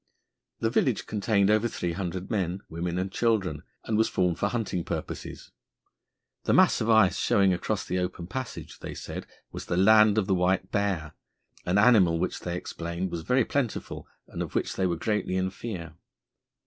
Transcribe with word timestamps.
The 0.61 0.71
village 0.71 1.05
contained 1.05 1.51
over 1.51 1.67
three 1.67 1.91
hundred 1.91 2.31
men, 2.31 2.63
women, 2.69 2.97
and 2.97 3.11
children, 3.11 3.61
and 3.85 3.99
was 3.99 4.09
formed 4.09 4.39
for 4.39 4.47
hunting 4.47 4.83
purposes. 4.83 5.51
The 6.45 6.53
mass 6.55 6.81
of 6.81 6.89
ice 6.89 7.19
showing 7.19 7.53
across 7.53 7.85
the 7.85 7.99
open 7.99 8.25
passage, 8.25 8.79
they 8.79 8.95
said, 8.95 9.27
was 9.51 9.65
the 9.67 9.77
land 9.77 10.17
of 10.17 10.25
the 10.25 10.33
white 10.33 10.71
bear, 10.71 11.13
an 11.67 11.77
animal 11.77 12.17
which, 12.17 12.39
they 12.39 12.57
explained, 12.57 13.11
was 13.11 13.21
very 13.21 13.45
plentiful 13.45 14.07
and 14.27 14.41
of 14.41 14.55
which 14.55 14.75
they 14.75 14.87
were 14.87 14.95
greatly 14.97 15.35
in 15.35 15.51
fear. 15.51 15.93